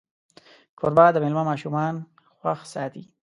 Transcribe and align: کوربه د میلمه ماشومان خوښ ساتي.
کوربه 0.77 1.05
د 1.11 1.17
میلمه 1.23 1.43
ماشومان 1.49 1.95
خوښ 2.37 2.59
ساتي. 2.73 3.03